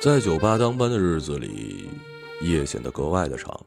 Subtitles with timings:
[0.00, 1.90] 在酒吧当班的日子里，
[2.40, 3.60] 夜显得格外的长。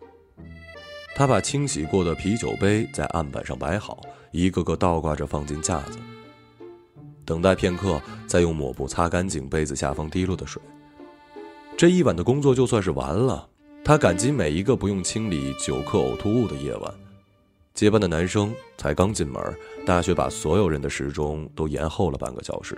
[1.13, 4.02] 他把清洗过的啤酒杯在案板上摆好，
[4.32, 6.00] 一个个倒挂着放进架子。
[7.32, 10.62] 等待片刻，再用抹布擦干净杯子下方滴落的水。
[11.77, 13.48] 这一晚的工作就算是完了。
[13.85, 16.94] 他感激每一个不用清理酒客呕吐物的夜晚。
[17.73, 19.41] 接班的男生才刚进门，
[19.86, 22.77] 大学把所有人的时钟都延后了半个小时，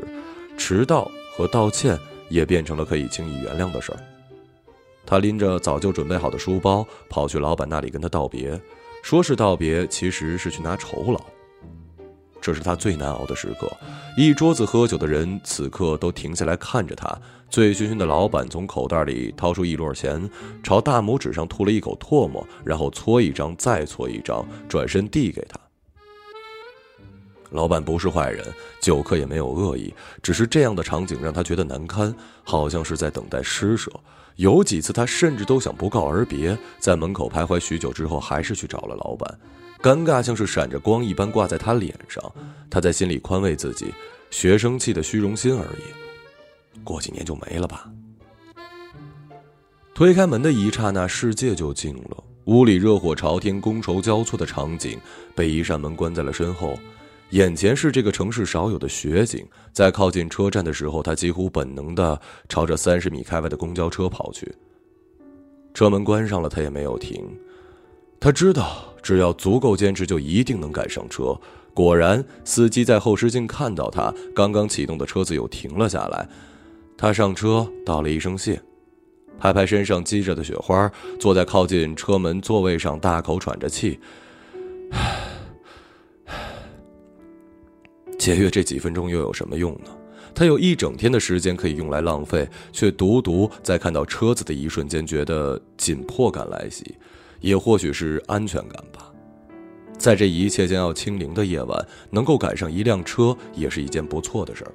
[0.55, 1.97] 迟到和道歉。
[2.30, 3.99] 也变成了可以轻易原谅的事儿。
[5.05, 8.59] 他拎着早就准备好的书包，跑去老板那里跟他道别，
[9.03, 11.20] 说是道别，其实是去拿酬劳。
[12.43, 13.71] 这是他最难熬的时刻。
[14.17, 17.17] 一桌子喝酒的人此刻都停下来看着他。
[17.49, 20.30] 醉醺醺的老板从口袋里掏出一摞钱，
[20.61, 25.58] 朝大拇指上吐了一口唾沫，然后搓一张，再搓一张，转身递给他。
[27.53, 28.45] 老板不是坏人，
[28.81, 33.91] 酒客也没有恶意，只是这样的场景让他觉得难堪，好像是在等待施舍。
[34.37, 39.39] 有几次他甚至都想不告而别，在门口徘徊许久之后，还是去找了老板。
[39.79, 42.23] 尴尬像是闪着光一般挂在他脸上，
[42.69, 43.93] 他在心里宽慰自己，
[44.31, 47.87] 学生气的虚荣心而已，过几年就没了吧。
[49.93, 54.99] 推开门的一刹那，世界就静了，屋里热火朝天、觥筹交错的场景
[55.35, 56.75] 被一扇门关在了身后。
[57.31, 64.53] 眼前是这个城市少有的雪景，在靠近车站的时候，他几乎本能的朝着三十米开外的公交车跑去。
[65.73, 67.25] 车门关上了，他也没有停。
[68.19, 71.35] 他知道，只要足够坚持，就一定能赶上车。
[71.73, 76.30] 果然，司机在后视镜看到他刚刚启动的车子又停了下来。
[76.95, 78.61] 他上车，道了一声谢，
[79.39, 83.99] 拍拍身上积着的雪花，坐在靠近车门座位上，大口喘着气。
[88.23, 89.89] 节约这几分钟又有什么用呢？
[90.34, 96.95] 他有一整天的时间可以用来浪费，却独独在看到车子的一瞬间觉得紧迫感来袭，
[97.42, 99.11] 也或许是安全感吧。
[99.98, 104.72] 在这一切将要清零的夜晚，能够赶上一辆车也是一件不错的事儿。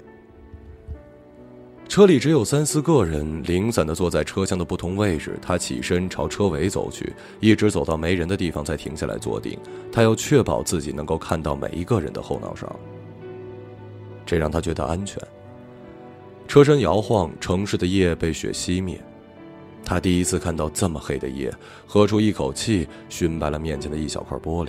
[1.88, 5.38] 车里只有三四个人，零散的坐在车厢的不同位置。
[5.40, 9.58] 他起身朝车尾走去，一直走到没人的地方才停下来坐定。
[9.90, 12.78] 他要确保自己能够看到每一个人的后脑勺。
[14.28, 15.18] 这让他觉得安全。
[16.46, 19.00] 车身摇晃，城市的夜被雪熄灭。
[19.82, 21.50] 他第一次看到这么黑的夜，
[21.86, 24.68] 喝出一口气，熏白了面前的一小块玻璃。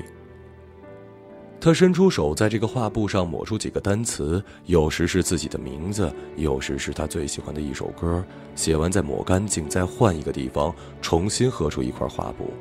[1.59, 8.23] 他伸出手，在这个画布上抹出几个单词，有时是自己的名字，有时是他最喜欢的一首歌。
[8.55, 12.53] 写完再抹干净，再换一个地方，重新喝出一块画布。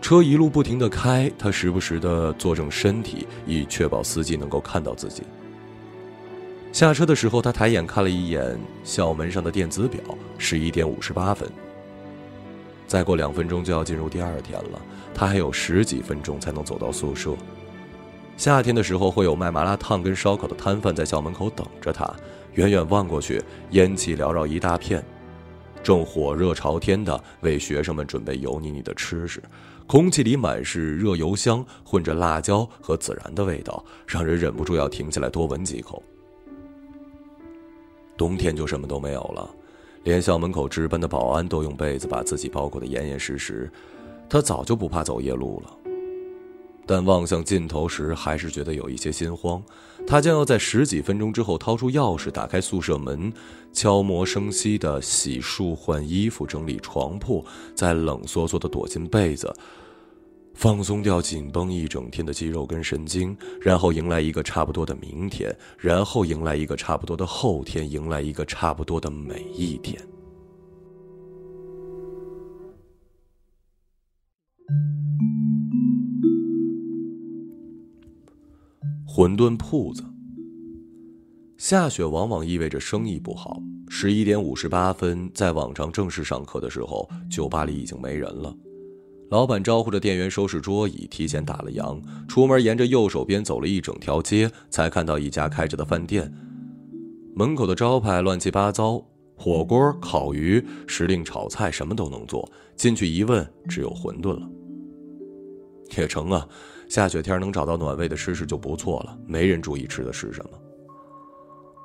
[0.00, 5.24] 车一路不停地开，他时不时地坐正身体，以确保司机能够看到自己。
[6.76, 8.54] 下车的时候，他抬眼看了一眼
[8.84, 9.98] 校门上的电子表，
[10.36, 11.50] 十一点五十八分。
[12.86, 14.82] 再过两分钟就要进入第二天了，
[15.14, 17.34] 他还有十几分钟才能走到宿舍。
[18.36, 22.14] 夏天的时候，会有卖麻辣烫跟烧烤的摊贩在校门口等着他。
[22.56, 25.02] 远远望过去，烟气缭绕一大片，
[25.82, 29.42] 正火热朝天的为学生们准备油腻腻的吃食，
[29.86, 36.02] 空气里满是热油香，混着辣椒和孜然的味道，让人忍不住要停下来多闻几口。
[38.16, 39.48] 冬天就什么都没有了，
[40.04, 43.70] 连校门口值班的保安都用被子把自己包裹得严严实实。
[44.28, 45.70] 他早就不怕走夜路了，
[46.84, 49.62] 但望向尽头时，还是觉得有一些心慌。
[50.06, 53.32] 他将要在十几分钟之后掏出钥匙，打开宿舍门，
[53.72, 57.44] 悄无声息地洗漱、换衣服、整理床铺，
[57.74, 59.52] 再冷飕飕地躲进被子。
[60.56, 70.02] 放松掉紧绷一整天的肌肉跟神经，然后迎来一个差不多的明天，然后迎来一个差不多的后天，迎来一个差不多的每一天。
[79.06, 80.02] 馄饨铺子，
[81.58, 83.60] 下雪往往意味着生意不好。
[83.88, 88.56] 十一点五十八分，在往常正式上课的时候，酒吧里已经没人了。
[89.28, 92.00] 老板招呼着店员收拾桌椅，提前打了烊。
[92.28, 96.32] 出门沿着右手边走了一整条街，才看到一家开着的饭店。
[97.34, 102.48] 门口的招牌乱七八糟，火锅、烤鱼、时令炒菜，什么都能做。
[102.76, 104.48] 进去一问，只有馄饨了。
[105.96, 106.46] 也成啊，
[106.88, 109.18] 下雪天能找到暖胃的吃食就不错了。
[109.26, 110.50] 没人注意吃的是什么。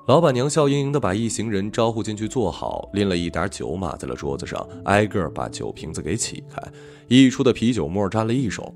[0.07, 6.59] 老板娘笑盈盈的把一行人招呼进去坐好，拎了一打酒码在了桌子上，挨个把酒瓶子给起开，
[7.07, 8.73] 溢出的啤酒沫沾了一手。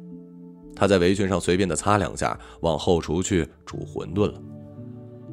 [0.75, 4.39] 她在围裙上随便的擦两下，往后厨去煮馄饨了。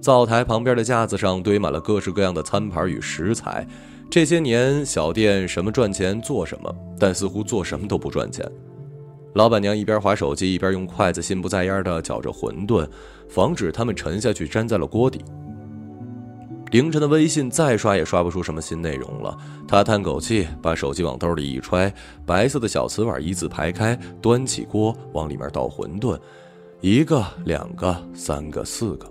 [0.00, 3.66] 灶台旁边的架子上堆满了各式各样的餐盘与食材。
[4.10, 8.50] 这些年，小店什么赚钱做什么，但似乎做什么都不赚钱。
[9.34, 12.88] 老板娘一边划手机，一边用筷子心不在焉地搅着馄饨，
[13.28, 15.22] 防止它们沉下去粘在了锅底。
[16.72, 19.36] 凌晨的微信再刷也刷不出什么新内容了。
[19.68, 21.92] 他叹口气，把手机往兜里一揣，
[22.24, 26.18] 白色的小瓷碗一字排开，端起锅往里面倒馄饨，
[26.80, 29.06] 一个、两个、三个、四个。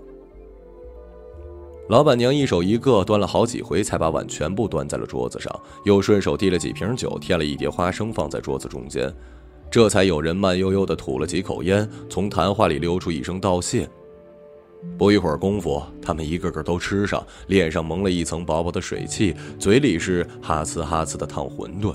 [1.88, 5.54] 老板娘一手一个，端了好几回，才把碗全部端在了桌子上，
[5.84, 9.12] 又顺手递了几瓶酒，添了一碟花生放在桌子中间，
[9.70, 13.88] 这才有人慢悠悠地吐了几口烟，从谈话里溜出一声道谢。
[14.98, 21.94] 不一会儿功夫，他们一个个都吃上，脸上蒙了一层薄薄的水汽，嘴里是哈呲哈呲的烫馄饨。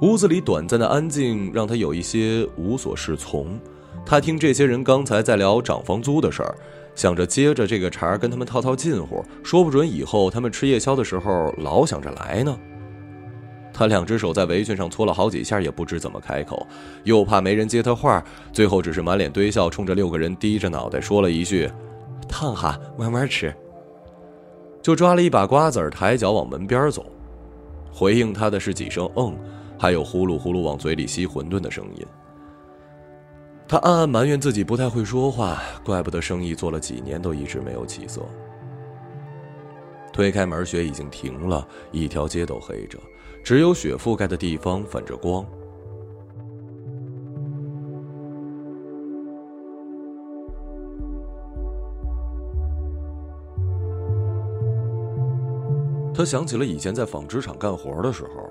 [0.00, 3.58] 屋子里短暂的安静让他有一些无所适从。
[4.04, 6.54] 他听这些人刚才在聊涨房租的事儿，
[6.94, 12.58] 想着接着这个茬跟他们套套近乎，说不准以后他们吃夜宵的时候老想着来呢。
[13.72, 16.66] 他两只手在围裙上搓了好几下，也不知怎么开口，
[17.04, 18.22] 又怕没人接他话，
[18.52, 21.70] 最后只是满脸堆笑，冲着六个人低着脑袋说了一句
[22.28, 23.54] ：“烫哈，慢慢吃。
[24.82, 27.06] ”就抓了一把瓜子儿，抬脚往门边走。
[27.90, 29.34] 回应他的是几声“嗯”，
[29.78, 32.06] 还有呼噜呼噜往嘴里吸馄饨的声音。
[33.68, 38.20] 他暗暗埋怨自己不太会说话，怪不得生意做了几年都一直没有起色。
[40.12, 42.98] 推开门，雪已经停了，一条街都黑着。
[43.42, 45.44] 只有雪覆盖的地方反着光。
[56.14, 58.48] 他想起了以前在纺织厂干活的时候，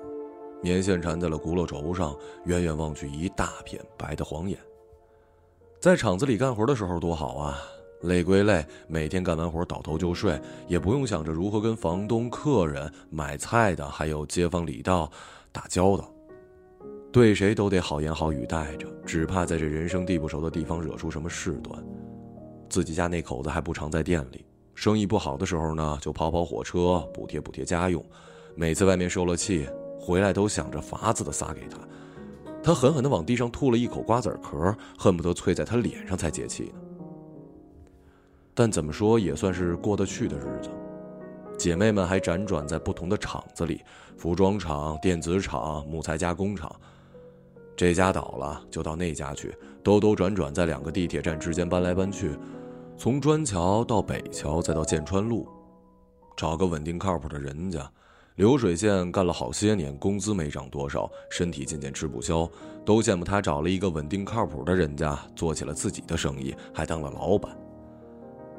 [0.60, 2.14] 棉线缠在了轱辘轴上，
[2.44, 4.58] 远远望去一大片白的晃眼。
[5.80, 7.58] 在厂子里干活的时候多好啊！
[8.02, 15.10] 累归累，每天干完活倒头就睡，也不用想着如何跟房东、客人、买菜的，还有街坊里道
[15.50, 16.12] 打交道，
[17.12, 21.82] 对谁都得好言好语带着，只怕在这人生地不熟的地方惹出什么事端。
[22.68, 24.44] 自己家那口子还不常在店里，
[24.74, 28.04] 生意不好的时候呢，就跑跑火车补贴补贴家用。
[28.54, 29.68] 每次外面受了气，
[30.00, 31.78] 回来都想着法子的撒给他。
[32.62, 36.80] 他狠狠地往地上吐了一口瓜子壳，恨不得啐在他脸上才解气呢。
[38.54, 40.70] 但怎么说也算是过得去的日子，
[41.58, 43.82] 姐妹们还辗转在不同的厂子里，
[44.16, 46.70] 服装厂、电子厂、木材加工厂。
[47.74, 52.36] 这家倒了就到那家去，兜兜转转在两个地铁站之间搬来搬去，
[52.98, 55.48] 从砖桥到北桥再到建川路，
[56.36, 57.90] 找个稳定靠谱的人家。
[58.36, 62.48] 流水线干了好些年，工资没涨多少，身体渐渐吃不消，
[62.84, 67.54] 都羡慕他找了一个稳定靠谱的人家，做起了自己的生意，还当了老板。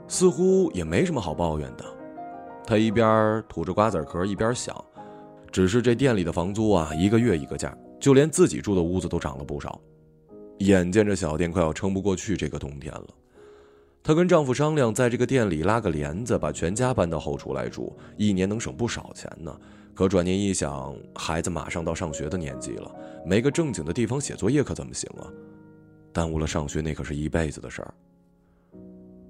[0.08, 1.86] 似乎也没什么好抱怨的，
[2.66, 4.76] 他一边吐着瓜子壳，一边想：
[5.52, 9.80] 只是这店里的房租啊，一个月一个价，就连自己住的屋子都涨了不少。
[10.60, 13.08] 眼见着小店快要撑不过去这个冬天了，
[14.04, 19.56] 她跟丈夫商量，在这个店里拉个帘子，把全家搬到后厨来住，一年能省不少钱呢。
[19.96, 22.92] 可转念一想，孩子马上到上学的年纪了，
[23.26, 25.30] 没个正经的地方写作业可怎么行啊？
[26.12, 27.94] 耽误了上学，那可是一辈子的事儿。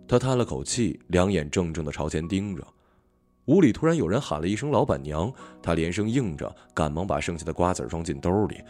[0.08, 2.66] 他叹了口气，两眼怔怔的朝前盯着。
[3.46, 5.32] 屋里突然有人喊了一声“老板娘”，
[5.62, 8.62] 他连声应着，赶忙把剩下的瓜子装进兜里，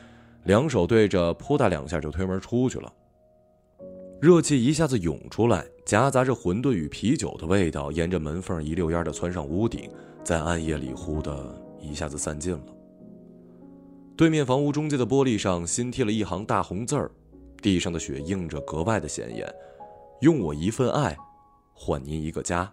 [0.45, 2.91] 两手对着，扑嗒两下就推门出去了。
[4.19, 9.89] 热气一下子涌出来，夹杂着馄饨与啤酒的味道，沿着门缝一溜烟的窜上屋顶，
[10.23, 12.63] 在暗夜里忽的一下子散尽了。
[14.15, 17.11] 对面房屋中间的玻璃上新贴了一行大红字儿，
[17.61, 19.47] 地上的雪映着格外的显眼。
[20.21, 21.17] 用我一份爱，
[21.73, 22.71] 换您一个家。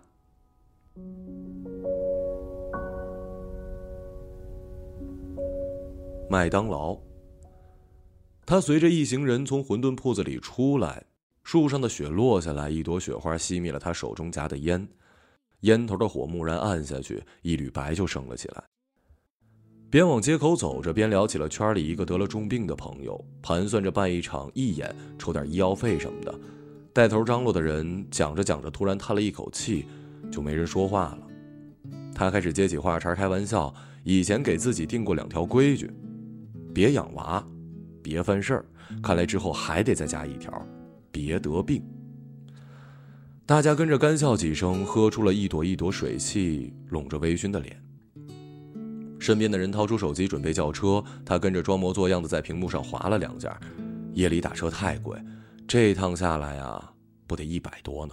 [6.28, 6.96] 麦当劳。
[8.46, 11.04] 他随着一行人从馄饨铺子里出来，
[11.42, 14.88] 树上的雪落下来，一朵雪花熄灭了他手中夹的烟，
[15.60, 18.62] 烟头的火蓦然暗下去，一缕白就升了起来。
[19.90, 26.32] 边往街口走着，边聊起了圈里一个得了重病的朋友，盘算着办一场义演，筹点医药费什么的。
[26.92, 29.86] 带头张罗的人讲着讲着，突然叹了一口气，
[30.30, 31.26] 就没人说话了。
[32.14, 35.90] 他开始接起话茬开玩笑：“以前给自己定过两条规矩，
[36.74, 37.42] 别养娃，
[38.02, 38.64] 别犯事儿。
[39.02, 40.52] 看来之后还得再加一条，
[41.12, 41.82] 别得病。”
[43.46, 47.80] 大家跟着干笑几声，喝出了一朵一朵水汽，拢着微醺的脸。
[49.18, 53.58] 身边的人掏出手机准备叫车，他跟着装模作样的在屏幕上划了两下。
[54.12, 55.16] 夜里打车太贵，
[55.70, 56.92] 这趟下来啊，
[57.28, 58.12] 不得一百多呢。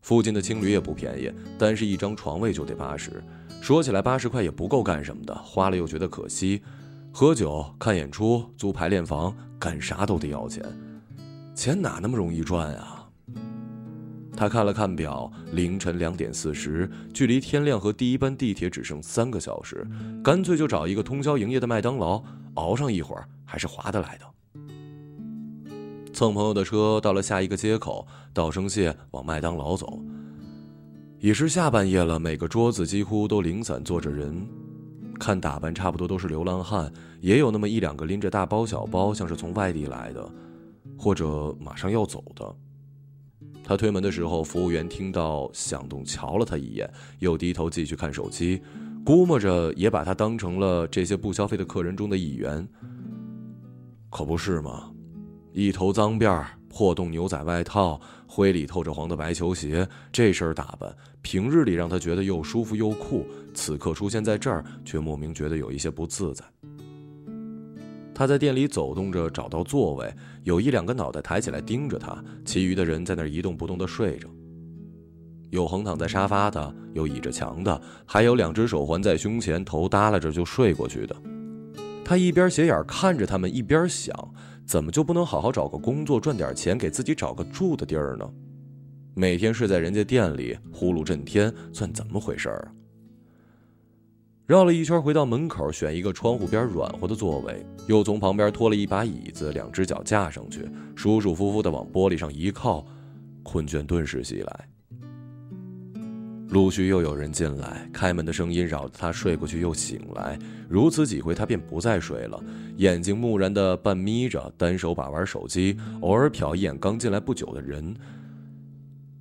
[0.00, 3.22] 附近的青旅也不便宜，单是一张床位就得八十。
[3.60, 6.62] 说起来八十块也不够干什么的，花了又觉得可惜。
[7.12, 10.64] 喝酒、看演出、租排练房，干啥都得要钱，
[11.54, 13.06] 钱哪那么容易赚啊？
[14.34, 19.86] 他看了看表，凌晨两点四十，距离天亮和第一班地铁只剩三个小时，
[20.24, 24.24] 干脆就找一个通宵营业的麦当劳，熬上一会儿还是划得来的。
[26.18, 30.00] 蹭朋友的车到了下一个街口，道声谢往麦当劳走。
[31.20, 34.44] 已是下半夜了，每个桌子几乎都零散坐着人，
[35.20, 40.28] 看打扮差不多都是流浪汉，也有那么一两个拎着大包小包，像是从外地来的，
[40.98, 42.52] 或者马上要走的。
[43.62, 48.60] 他推门的时候，服务员听到响动，瞧了他一眼，又低头继续看手机，
[49.04, 52.68] 估摸着也把他当成了这些不消费的客人中的一员。
[54.10, 54.90] 可不是吗？
[55.52, 66.44] 一头脏辫儿，破洞牛仔外套，灰里透着黄的白球鞋，这身打扮，平日里让他觉得又舒服又酷，此刻出现在这儿，却莫名觉得有一些不自在。
[68.14, 70.12] 他在店里走动着，找到座位，
[70.42, 74.28] 有一两个脑袋抬起来盯着他，其余的人在那儿一动不动地睡着。
[75.50, 81.16] 有横躺在沙发的，有倚着墙的，还有两只手环在胸前，头耷拉着就睡过去的。
[82.04, 84.14] 他一边斜眼看着他们，一边想：
[84.68, 88.30] 怎么就不能好好找个工作，赚点钱，给自己找个住的地儿呢？
[89.14, 92.68] 每天睡在人家店里，呼噜震天，算怎么回事儿啊？
[94.44, 102.86] 绕了一圈，回到门口，选一个窗户边软和的座位，又从旁边拖了一把椅子，两只脚架上去，舒舒服服的往玻璃上一靠，
[103.42, 104.68] 困倦顿时袭来。
[106.50, 110.38] 陆续又有人进来，开门的声音扰得他睡过去又醒来，
[110.68, 112.42] 如此几回，他便不再睡了，
[112.76, 117.94] 眼睛木然的半眯着，单手把玩手机，偶尔瞟一眼刚进来不久的人。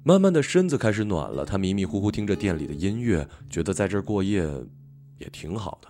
[0.04, 4.48] 慢慢的，身子开始暖了，他迷迷糊糊听着店里的音乐，觉得在这儿过夜。
[5.20, 5.90] 也挺好的。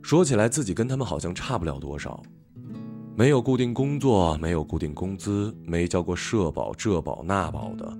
[0.00, 2.22] 说起来，自己跟他们好像差不了多少，
[3.14, 7.98] 没有固定工作，没有固定工资，没交过社保、这保那保的，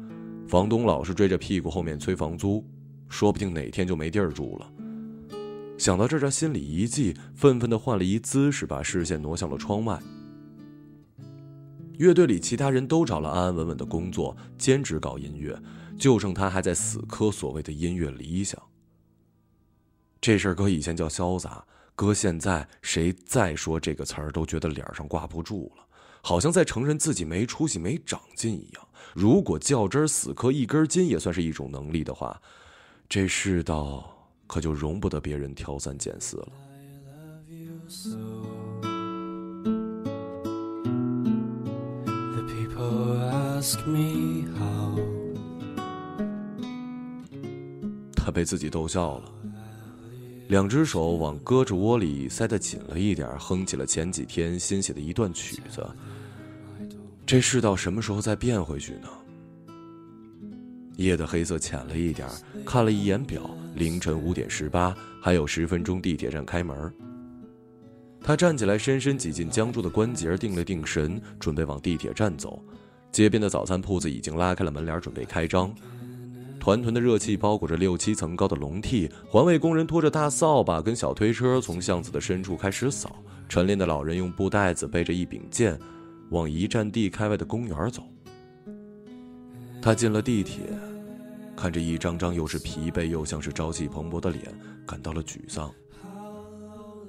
[0.49, 2.65] 房东老是追着屁股后面催房租，
[3.11, 4.73] 说不定哪天就没地儿住了。
[5.77, 10.01] 想到这儿，他心里一悸，愤愤地换了一姿势，把视线挪向了窗外。
[11.99, 15.61] 乐队里其他人都找了安安稳稳的工作，兼职搞音乐，
[15.99, 18.59] 就剩他还在死磕所谓的音乐理想。
[20.19, 21.63] 这事儿搁以前叫潇洒，
[21.95, 25.85] 搁现在谁再说这个词儿都觉得脸上挂不住了，
[26.23, 28.88] 好像在承认自己没出息、没长进一样。
[29.15, 32.41] 如果较真儿死磕一根筋也算是一种能力的话，
[33.09, 34.09] 这世道
[34.47, 36.49] 可就容不得别人挑三拣四了。
[48.15, 49.33] 他被自己逗笑了。
[50.49, 55.87] 两只手往胳肢窝里塞得紧了一点，哼起了前几天新写的一段曲子。
[57.29, 59.09] 这世道什么时候再变回去呢？
[60.97, 62.27] 夜的黑色浅了一点，
[62.65, 66.91] 看了一眼表，凌晨五点十八，还有十分钟地铁站开门。
[68.23, 72.65] 他站起来，深深挤进僵住的关节，定了定神，准备往地铁站走。
[73.13, 75.71] 街边的早餐铺子已经拉开了门帘，准备开张。
[76.59, 83.23] 团团的热气包裹着六七层高的笼屉，环卫工人拖着大扫把跟小推车从巷子的深处开始扫。
[83.51, 85.79] 晨练的老人用布袋子背着一柄剑，
[86.31, 88.03] 往一站地开外的公园走。
[89.81, 90.61] 他进了地铁，
[91.57, 94.43] 看着一张张又是疲惫又像是朝气蓬勃的脸，
[94.87, 95.73] 感到了沮丧。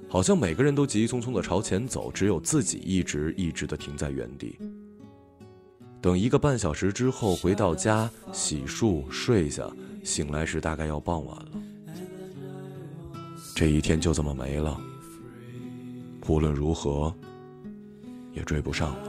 [0.07, 4.57] 好像每个人都急匆匆的朝前走，只有自己一直一直的停在原地。
[6.01, 9.69] 等一个半小时之后回到家，洗漱睡下，
[10.03, 11.51] 醒来时大概要傍晚了。
[13.55, 14.79] 这一天就这么没了，
[16.27, 17.13] 无论如何，
[18.33, 19.09] 也追不上了。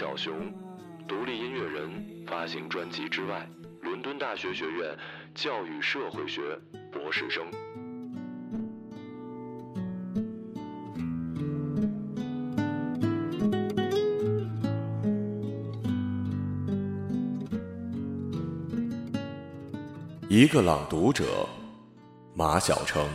[0.00, 0.50] 小熊，
[1.06, 3.46] 独立音乐人，发行专辑之外，
[3.82, 4.96] 伦敦大学学院
[5.34, 6.58] 教育社会学
[6.90, 7.44] 博士生。
[20.30, 21.46] 一个朗读者，
[22.34, 23.06] 马晓成。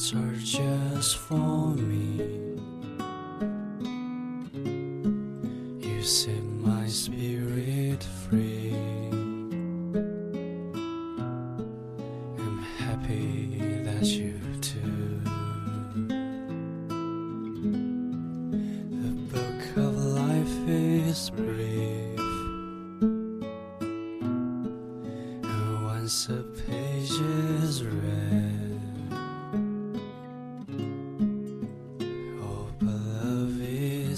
[0.00, 2.49] Thoughts are just for me.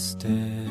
[0.02, 0.61] stay.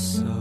[0.00, 0.39] so